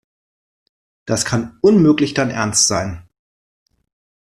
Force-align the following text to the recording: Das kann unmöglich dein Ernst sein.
Das 1.05 1.25
kann 1.25 1.59
unmöglich 1.61 2.15
dein 2.15 2.31
Ernst 2.31 2.65
sein. 2.65 3.07